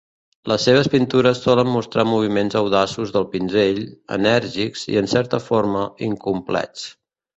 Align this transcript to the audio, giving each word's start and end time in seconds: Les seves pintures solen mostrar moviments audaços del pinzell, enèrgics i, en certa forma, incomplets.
Les 0.51 0.63
seves 0.67 0.87
pintures 0.93 1.41
solen 1.47 1.69
mostrar 1.73 2.05
moviments 2.13 2.57
audaços 2.61 3.13
del 3.17 3.27
pinzell, 3.35 3.83
enèrgics 4.17 4.87
i, 4.95 4.99
en 5.03 5.11
certa 5.13 5.45
forma, 5.51 5.85
incomplets. 6.11 6.89